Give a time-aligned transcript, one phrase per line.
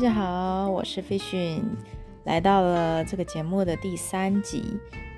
[0.00, 1.62] 大家好，我是飞讯，
[2.24, 4.64] 来到了这个节目的第三集。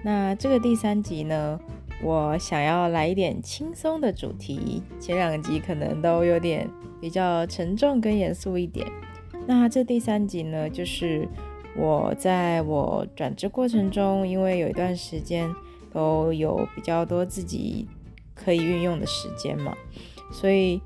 [0.03, 1.57] 那这个第三集呢，
[2.03, 6.69] 我想要来一点轻松的主题，前两集可能都有点
[7.01, 8.85] 比较沉重跟严肃一点。
[9.47, 11.29] 那这第三集呢，就是
[11.77, 15.49] 我在我转职过程中，因为有一段时间
[15.93, 17.87] 都有比较多自己
[18.35, 19.77] 可以运用的时间嘛，
[20.33, 20.83] 所以。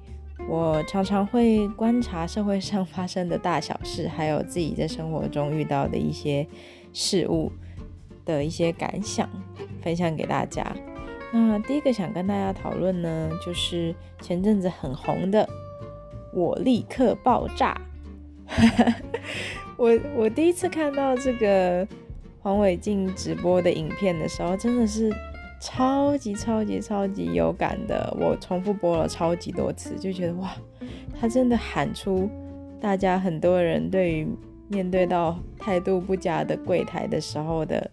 [0.48, 6.46] 我常常会观察社会上发生的大小事，还有自己在生活中遇到的一些
[6.92, 7.50] 事物
[8.24, 9.28] 的一些感想，
[9.82, 10.64] 分享给大家。
[11.32, 15.48] 那第一个想跟大家讨论呢，就是前阵子很红的
[16.32, 17.76] “我立刻爆炸”。
[19.76, 21.86] 我我第一次看到这个
[22.40, 25.12] 黄伟晋直播的影片的时候，真的是。
[25.60, 30.54] 超级超级超级有感的，我重复播了超级多次，就觉得哇，
[31.18, 32.28] 他真的喊出
[32.80, 34.28] 大家很多人对于
[34.68, 37.90] 面对到态度不佳的柜台的时候的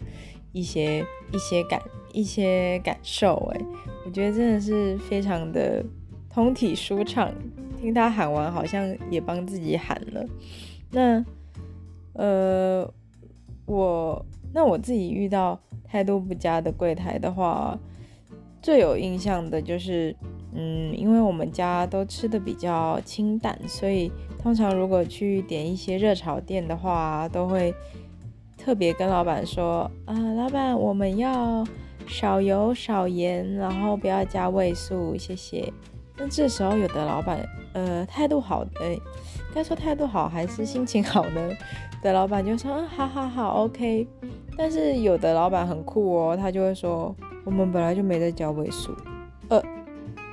[0.51, 3.61] 一些一些感一些感受，哎，
[4.05, 5.83] 我觉得真的是非常的
[6.29, 7.31] 通体舒畅。
[7.79, 10.25] 听他喊完，好像也帮自己喊了。
[10.89, 11.25] 那
[12.13, 12.89] 呃，
[13.65, 15.59] 我那我自己遇到。
[15.85, 17.77] 态度不佳的柜台的话，
[18.63, 20.15] 最有印象的就是，
[20.55, 27.71] 嗯，因为我们家都吃的比较清淡，所以通常如果去点一些热炒店的话，都会
[28.57, 31.63] 特别跟老板说，啊，老板我们要
[32.07, 35.71] 少油少盐，然后不要加味素，谢谢。
[36.17, 38.97] 那这时候有的老板，呃，态度好，哎，
[39.53, 41.49] 该说态度好还是心情好呢？
[42.01, 44.07] 的老板就说，嗯，好好好，OK。
[44.57, 48.95] 但是有的老板很酷哦，他就会说我们本来就没在加位数，
[49.49, 49.61] 呃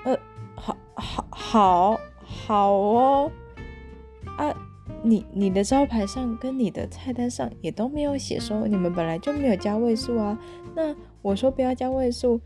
[0.04, 0.18] 呃，
[0.54, 3.32] 好好好好哦，
[4.36, 4.54] 啊，
[5.02, 10.38] 你你的招牌上跟你的菜单上也都没有写说你们本来就没有加位数啊，
[10.74, 12.40] 那我说不要加位数，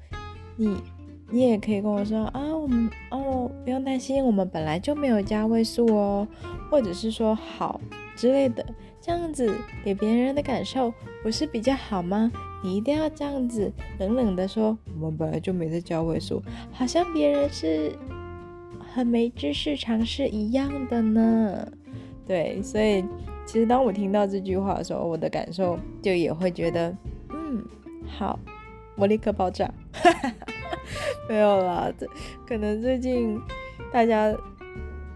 [0.56, 0.80] 你
[1.34, 6.28] 你也可以跟我说啊，我们哦不用担心，我们本来就没有加位数哦，
[6.70, 7.80] 或者是说好
[8.14, 8.64] 之类的。
[9.00, 9.52] 这样子
[9.84, 12.30] 给别人的感受不是比较好吗？
[12.62, 16.40] 你一定要这样子冷冷的说，我们本来就没在加位数，
[16.70, 17.92] 好像别人是
[18.94, 21.66] 很没知识尝试一样的呢。
[22.24, 23.04] 对，所以
[23.44, 26.96] 其实当我听到这句话的时候，我的感受就也会觉得，
[27.30, 27.60] 嗯，
[28.06, 28.38] 好，
[28.96, 29.68] 我立刻爆炸。
[31.28, 32.06] 没有啦，这
[32.46, 33.40] 可能最近
[33.92, 34.34] 大家。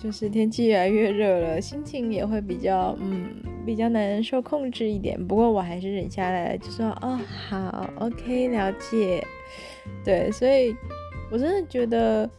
[0.01, 3.35] 就是天气越来越热了，心情也会比较嗯
[3.67, 5.19] 比较难受控制一点。
[5.27, 7.19] 不过我还是忍下来了，就说哦
[7.49, 9.27] 好，OK，了解。
[10.05, 10.73] 对，所以
[11.33, 12.31] 我真的觉得，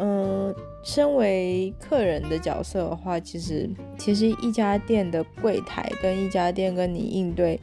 [0.00, 0.52] 嗯，
[0.82, 7.60] 身为客人的角色的话，其实其实一家店的柜台跟一家店跟你应对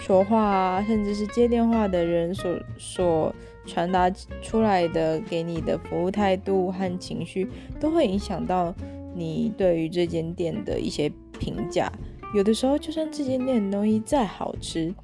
[0.00, 3.34] 说话啊，甚至是接电话的人所所
[3.66, 4.10] 传达
[4.42, 7.46] 出来的给你的服务态度和情绪，
[7.78, 8.74] 都会影响到。
[9.12, 11.90] 你对于这间店的一些评价，
[12.32, 14.94] 有的时候就算这间店的东西再好吃，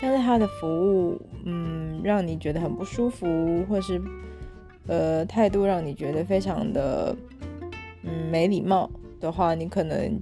[0.00, 3.24] 但是它的服务，嗯，让你觉得很不舒服，
[3.68, 4.02] 或是
[4.88, 7.16] 呃态度让你觉得非常的
[8.02, 8.90] 嗯没礼貌
[9.20, 10.20] 的话，你可能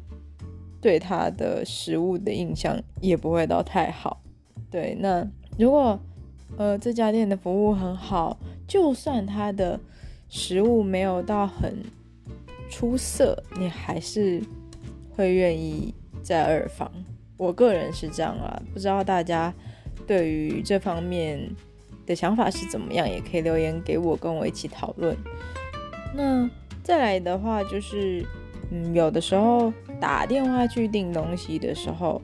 [0.81, 4.23] 对它的食物的印象也不会到太好。
[4.71, 5.27] 对，那
[5.59, 5.99] 如果
[6.57, 9.79] 呃这家店的服务很好，就算它的
[10.29, 11.77] 食物没有到很。
[12.73, 14.41] 出色，你还是
[15.17, 15.93] 会愿意
[16.23, 16.89] 在二房。
[17.37, 19.53] 我个人是这样啦，不知道大家
[20.07, 21.51] 对于这方面
[22.07, 25.17] 的想法是怎么样，也可以留言给我，跟我一起讨论。
[26.15, 26.49] 那
[26.85, 28.25] 再来的话，就是
[28.71, 32.21] 嗯，有的时候打电话去订东西的时候。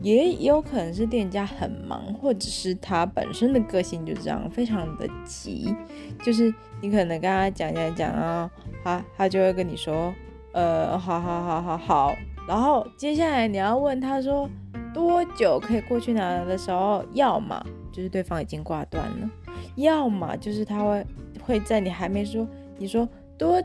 [0.00, 5.74] 也有可能是店家很忙，或者是他本身的个性就这样，非常的急。
[6.22, 8.48] 就是你可能跟他讲讲讲啊，
[8.84, 10.14] 他他就会跟你说，
[10.52, 12.14] 呃，好好好好好。
[12.46, 14.48] 然后接下来你要问他说
[14.94, 17.60] 多久可以过去拿的时候，要么
[17.90, 19.28] 就是对方已经挂断了，
[19.74, 21.04] 要么就是他会
[21.42, 22.46] 会在你还没说
[22.78, 23.60] 你说多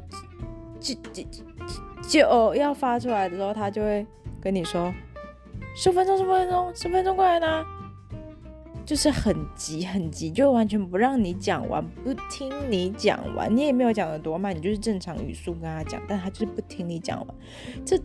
[0.83, 1.23] 就就
[2.07, 4.05] 就要发出来的时候，他就会
[4.41, 4.93] 跟你说。
[5.75, 7.65] 十分钟，十分钟，十分钟过来拿，
[8.85, 17.35] 就是很急，很急，就完全不让你讲完，不听你讲完，你也没有讲的多慢，你就是正常语速跟他讲，但他就是不听你讲完，
[17.83, 17.97] 这，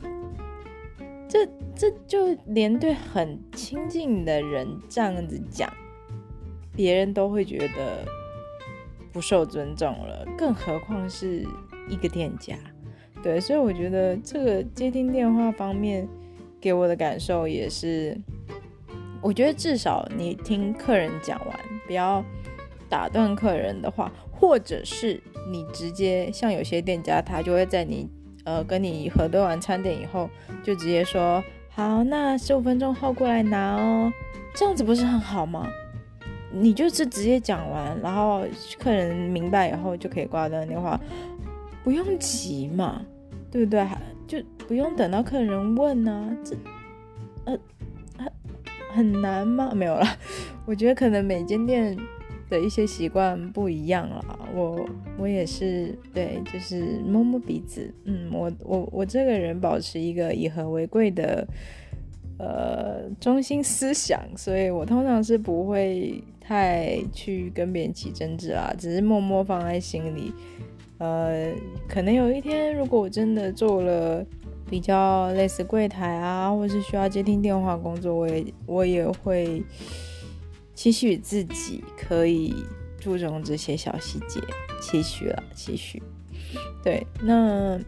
[1.29, 1.47] 这，
[1.77, 5.71] 这就连对很亲近的人这样子讲，
[6.75, 8.03] 别人都会觉得
[9.13, 11.47] 不受尊重了，更何况是
[11.89, 12.55] 一个店家，
[13.23, 16.09] 对，所以我觉得这个接听电话方面。
[16.61, 18.21] 给我的感受也是，
[19.23, 21.57] 我觉得至少你听客人讲完，
[21.87, 22.21] 不要
[22.89, 28.11] 打断客人的话，或者是你直接像有些店家，他就会在你
[28.45, 30.29] 呃跟你核对完餐点以后，
[30.65, 31.41] 就直接说
[31.71, 34.13] 好，那十五分钟后过来拿哦，
[34.57, 35.65] 这样子不是很好吗？
[36.51, 38.43] 你就是直接讲完，然后
[38.81, 41.01] 客人明白以后就可以挂断电话，
[41.89, 43.01] 不用急嘛，
[43.51, 43.83] 对不对？
[44.27, 46.55] 就不用等到客人问呢，这
[47.47, 47.59] 呃
[48.19, 48.31] 很
[48.91, 49.73] 很难吗？
[49.75, 50.05] 没有了，
[50.69, 51.97] 我觉得可能每间店
[52.51, 54.39] 的一些习惯不一样了。
[54.55, 54.87] 我
[55.17, 61.49] 我也是对，就是摸摸鼻子，嗯，我我我这个人保持一个以和为贵的
[62.39, 70.35] 呃中心思想，所以我通常是不会太去跟别人起争执啊，只是默默放在心里。
[70.99, 71.55] 呃，
[71.89, 74.27] 可能有一天，如果我真的做了
[74.69, 79.63] 比较类似柜台啊，或是需要接听电话工作，我也我也会
[80.75, 82.53] 期许自己可以
[82.99, 84.41] 注重这些小细节，
[84.81, 86.03] 期许了，期许。
[86.83, 87.79] 对，那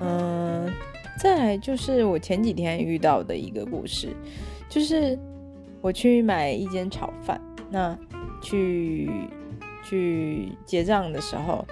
[0.00, 0.70] 嗯，
[1.18, 4.14] 再来就是我前几天遇到的一个故事，
[4.68, 5.18] 就是
[5.80, 7.98] 我去买一间炒饭，那
[8.40, 9.10] 去
[9.84, 11.66] 去结账的时候。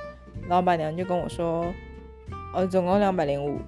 [0.49, 1.65] 老板娘就跟我说
[2.55, 3.59] ：“呃，总共两百零五，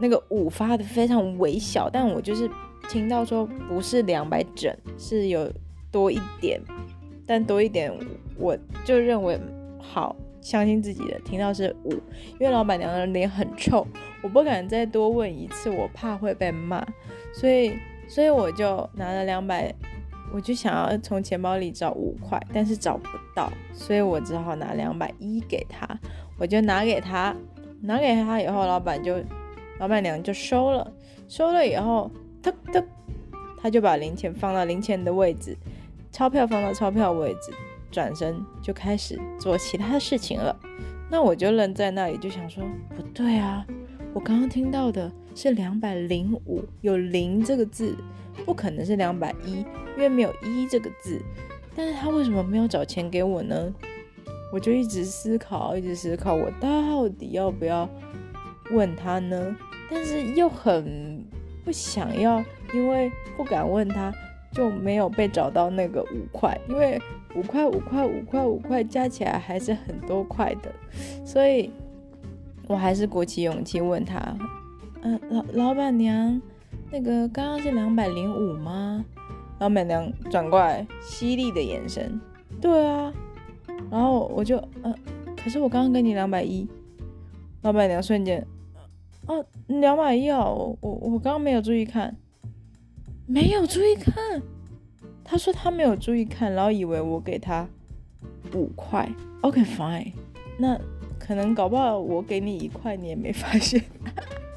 [0.00, 2.50] 那个五发的非常微小，但我就是
[2.88, 5.52] 听到说不是两百整，是有
[5.90, 6.60] 多一点，
[7.26, 7.92] 但多一点
[8.36, 9.40] 我就认为
[9.80, 11.18] 好，相信自己的。
[11.20, 13.86] 听到是五，因为老板娘的脸很臭，
[14.22, 16.84] 我不敢再多问一次，我怕会被骂，
[17.32, 17.72] 所以
[18.08, 19.72] 所以我就拿了两百。”
[20.32, 25.86] 我就想要从钱包里找五块，但是找不到，所以我只好拿两百一给他。
[26.38, 27.36] 我就拿给他，
[27.82, 29.22] 拿给他以后，老板就，
[29.78, 30.90] 老板娘就收了。
[31.28, 32.10] 收了以后，
[32.42, 32.82] 他他
[33.60, 35.56] 他就把零钱放到零钱的位置，
[36.10, 37.52] 钞票放到钞票位置，
[37.90, 40.58] 转身就开始做其他事情了。
[41.10, 42.64] 那我就愣在那里，就想说，
[42.96, 43.64] 不对啊，
[44.14, 47.96] 我刚刚听到的是两百零五，有零这个字。
[48.46, 51.20] 不可能是两百一，因为没有一这个字。
[51.76, 53.72] 但是他为什么没有找钱给我呢？
[54.50, 57.88] 我就一直思考，一直思考，我到底要不要
[58.70, 59.54] 问他呢？
[59.90, 61.22] 但是又很
[61.62, 62.42] 不想要，
[62.72, 64.10] 因为不敢问他，
[64.50, 66.58] 就没有被找到那个五块。
[66.70, 66.98] 因为
[67.34, 70.72] 五块、五块、五块、五块加起来还是很多块的，
[71.24, 71.70] 所以
[72.66, 74.20] 我还是鼓起勇气问他
[75.02, 76.40] ：“嗯，老老板娘。”
[76.90, 79.02] 那个刚刚是两百零五吗？
[79.58, 82.20] 老板娘转过来，犀利的眼神。
[82.60, 83.10] 对啊，
[83.90, 84.94] 然后我就，呃，
[85.34, 86.68] 可是我刚刚给你两百一。
[87.62, 88.46] 老板娘瞬间，
[89.26, 92.14] 哦，两百一哦，我我刚刚没有注意看，
[93.26, 94.42] 没有注意看。
[95.24, 97.66] 他说他没有注意看，然后以为我给他
[98.52, 99.08] 五块。
[99.40, 100.12] OK fine，
[100.58, 100.78] 那
[101.32, 103.82] 可能搞不好我给你一块，你也没发现。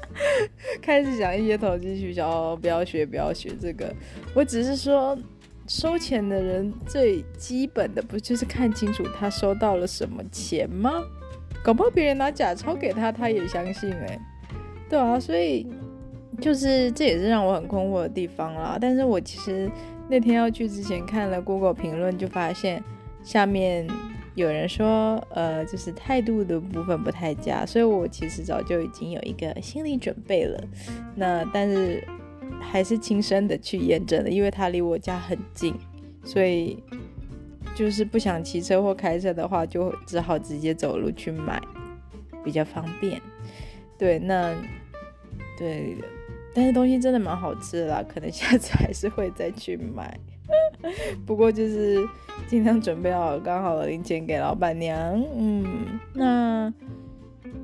[0.82, 3.90] 开始讲一些投机取巧，不要学，不要学这个。
[4.34, 5.16] 我只是说，
[5.66, 11.02] 收钱的人最基本的不就是看清楚他收到了什么钱吗？
[11.64, 14.20] 搞不好别人拿假钞给他，他也相信哎，
[14.90, 15.66] 对啊，所以
[16.42, 18.76] 就是这也是让我很困惑的地方啦。
[18.78, 19.70] 但是我其实
[20.10, 22.84] 那天要去之前看了 Google 评论，就发现
[23.24, 23.88] 下面。
[24.36, 30.62] 有人说，呃，就是态度的部分不太佳，所以我其实早就已经有一个心理准备了。
[31.14, 32.06] 那但是
[32.60, 35.74] 还是亲身的去验证了，因为他离我家很近，
[36.22, 36.82] 所以
[37.74, 41.58] 就是不想骑车或开车的话，就只好直接走路去买，
[42.44, 43.18] 比较方便。
[43.96, 44.54] 对，那
[45.58, 45.96] 对，
[46.54, 50.20] 但是东西真的蛮好吃的啦，可能下次还是会再去买。
[51.26, 52.06] 不过就是
[52.46, 55.22] 尽量准备好刚好的零钱给老板娘。
[55.36, 56.72] 嗯，那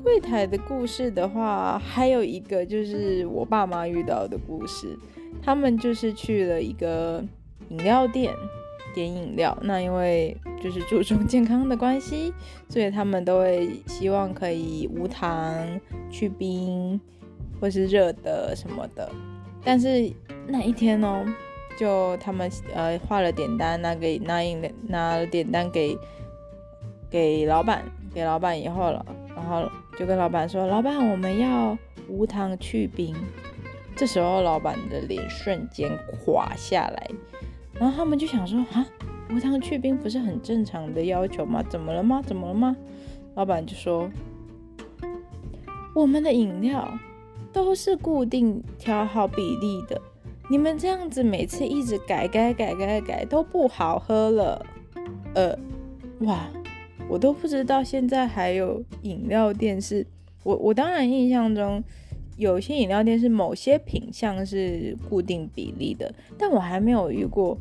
[0.02, 4.98] 柜台的故事的话，还有一个就是我爸妈遇到的故事。
[5.42, 7.24] 他们就是去了一个
[7.68, 8.32] 饮料店
[8.94, 12.32] 点饮料，那因为就是注重健康的关系，
[12.68, 15.54] 所以他们都会希望可以无糖、
[16.10, 17.00] 去冰
[17.60, 19.10] 或是热的什么的。
[19.64, 20.12] 但是
[20.48, 21.24] 那一天哦。
[21.78, 25.96] 就他们呃画了点单，拿给拿饮料拿了点单给
[27.10, 31.76] 给老板，给老板以后了，然后就跟老板说：“老板，我们要
[32.08, 33.14] 无糖去冰。”
[33.96, 35.90] 这时候老板的脸瞬间
[36.24, 37.10] 垮下来，
[37.74, 38.86] 然后他们就想说：“啊，
[39.30, 41.62] 无糖去冰不是很正常的要求吗？
[41.68, 42.22] 怎么了吗？
[42.24, 42.76] 怎么了吗？”
[43.34, 44.10] 老板就说
[45.94, 46.90] ：“我们的饮料
[47.52, 50.00] 都是固定调好比例的。
[50.48, 54.66] 你们这样子每次一直改改改改改都不好喝了。
[55.34, 55.58] 呃，
[56.20, 56.46] 哇，
[57.08, 60.06] 我都不知道现在还有饮料店是，
[60.44, 61.82] 我我当然印象中
[62.36, 67.56] 有些饮料店是某些品相是固定比例的，但我还没有遇过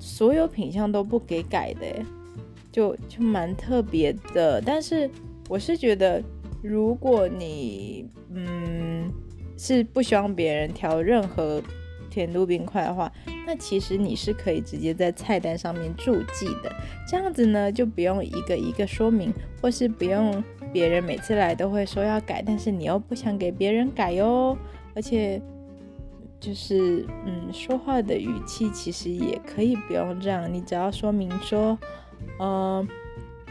[0.00, 1.86] 所有品相都不给改的，
[2.72, 4.60] 就就蛮特别的。
[4.60, 5.08] 但是
[5.48, 6.20] 我是觉得，
[6.60, 9.08] 如果你嗯
[9.56, 11.62] 是不希望别人调任何。
[12.10, 13.10] 甜度冰块的话，
[13.46, 16.70] 那其实你是可以直接在菜单上面注记的，
[17.08, 24.58] 这样子呢就不用一个一个说明，或是不用别人每次来都会说要改，但是你又不想给别人改哟，
[24.94, 25.40] 而且
[26.38, 31.78] 就是嗯说话的语气其实也可以不用这样，你只要说明说，
[32.40, 32.86] 嗯。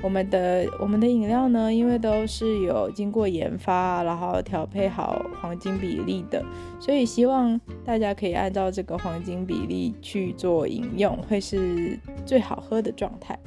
[0.01, 6.43] 我们的我们的饮料呢，因为都是有经过研发，然后调配好黄金比例的，
[6.79, 13.37] 所以希望大家可以按照这个黄金比例去做饮用，会是最好喝的状态。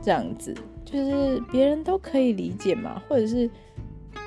[0.00, 3.50] 这样子就是别人都可以理解嘛，或者是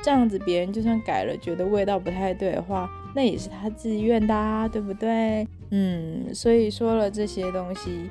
[0.04, 5.48] 这样子，别人就算改了，觉得味道不太对的话，那也是他自愿的，啊，对不对？
[5.72, 8.10] 嗯，所以说了这些东西，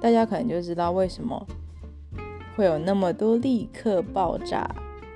[0.00, 1.44] 大家可能就知道为什么。
[2.54, 4.68] 会有那么多立刻爆炸、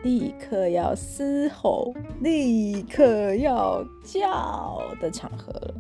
[0.03, 5.75] 立刻要嘶吼、立刻要叫的场合了。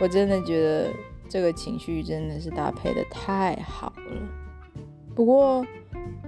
[0.00, 0.90] 我真的觉得
[1.28, 4.74] 这个情绪真的是搭配的太好了。
[5.14, 5.64] 不过，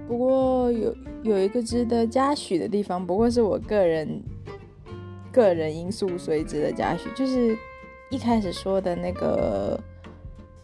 [0.07, 4.21] 不过有有一个值得嘉许的地方，不过是我个人
[5.31, 7.57] 个人因素所以值得嘉许，就是
[8.11, 9.79] 一开始说的那个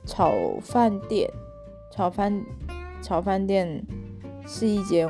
[0.05, 1.27] 炒饭店，
[1.91, 2.43] 炒饭。
[3.01, 3.83] 炒饭店
[4.45, 5.09] 是一间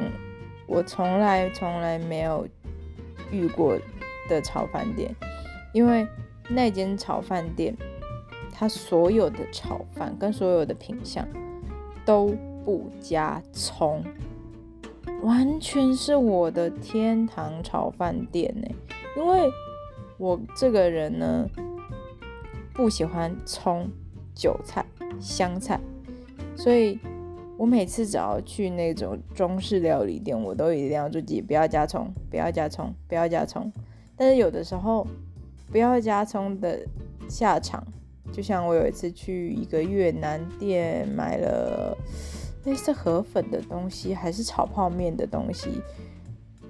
[0.68, 2.48] 我从来从来没有
[3.32, 3.78] 遇过
[4.30, 5.14] 的炒饭店，
[5.74, 6.08] 因为
[6.48, 7.76] 那间炒饭店，
[8.52, 11.28] 它所有的炒饭跟所有的品相
[12.06, 14.04] 都不加葱，
[15.24, 18.68] 完全是我的天堂炒饭店呢。
[19.18, 19.50] 因为
[20.18, 21.50] 我这个人呢，
[22.74, 23.90] 不喜欢葱、
[24.36, 24.86] 韭菜、
[25.20, 25.80] 香菜，
[26.56, 27.00] 所以。
[27.60, 33.70] 我每次只要去那种中式料理店，我都一定要注意不要加葱，不要加葱，不要加葱。
[34.16, 35.06] 但是有的时候，
[35.70, 36.80] 不要加葱的
[37.28, 37.86] 下场，
[38.32, 41.98] 就像我有一次去一个越南店买了
[42.64, 45.82] 类似河粉的东西，还是炒泡面的东西，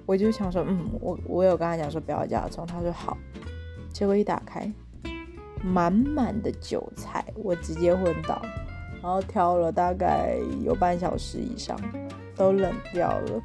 [0.06, 3.16] 我就想说，嗯，我我有跟他讲说不要加葱，他说好。
[3.92, 4.68] 结果一打开，
[5.62, 8.42] 满满的韭菜，我直接昏倒。
[9.02, 11.78] 然后挑了大概有半小时以上，
[12.36, 13.42] 都冷掉了。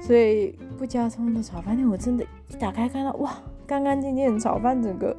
[0.00, 3.36] 所以不加葱的炒饭店，我真的，一打开看到哇，
[3.66, 5.14] 干干净净的炒饭，整个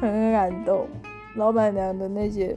[0.00, 0.86] 很感动。
[1.34, 2.56] 老板娘的那些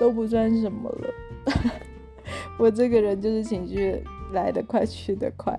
[0.00, 1.14] 都不算什么了。
[2.58, 4.02] 我这个人就是情绪
[4.32, 5.54] 来得快去得快，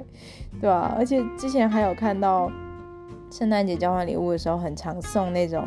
[0.60, 0.94] 对吧？
[0.98, 2.52] 而且之前还有看到
[3.32, 5.64] 圣诞节交换礼物的时候，很常送那种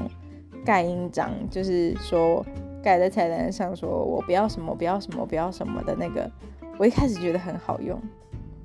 [0.64, 2.44] 盖印章，就是说。
[2.82, 6.30] 盖在菜单上，说我不要什么，不要什么，不要什么的那个，
[6.78, 8.00] 我一开始觉得很好用，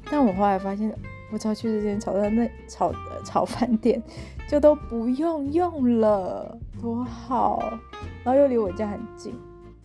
[0.09, 0.93] 但我后来发现，
[1.31, 2.93] 我只要去这间炒饭那炒
[3.23, 4.01] 炒饭店，
[4.47, 7.79] 就都不用用了，多好，
[8.23, 9.33] 然后又离我家很近，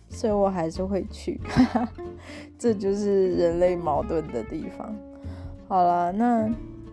[0.09, 1.39] 所以我还是会去，
[2.57, 4.95] 这就是人类矛盾的地方。
[5.67, 6.49] 好了，那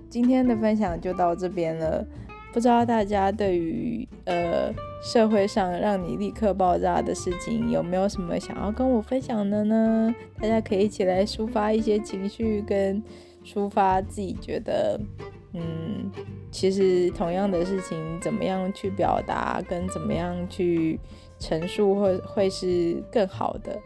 [0.08, 2.04] 今天的分享就到这边了。
[2.52, 10.14] 不知道大家对于呃社会上让你立刻爆炸的事情有没有什么想要跟我分享的呢？
[10.40, 13.02] 大家可以一起来抒发一些情绪，跟
[13.44, 14.98] 抒发自己觉得，
[15.52, 16.10] 嗯，
[16.50, 20.98] 其实同样的事情怎么样去表达，跟怎么样去
[21.38, 23.78] 陈述会会是更好的。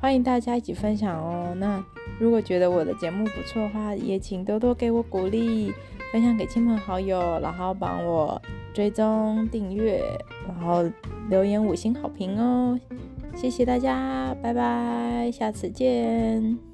[0.00, 1.54] 欢迎大家一起分享哦。
[1.58, 1.84] 那
[2.18, 5.72] 如果觉得我的节目不错的话，也请多多给我鼓励。
[6.12, 8.40] 分享给亲朋好友，然后帮我
[8.72, 10.02] 追踪订阅，
[10.46, 10.84] 然后
[11.28, 12.78] 留言五星好评哦！
[13.34, 16.69] 谢谢大家，拜拜，下次见。